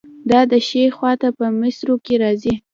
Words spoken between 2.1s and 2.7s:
راځي.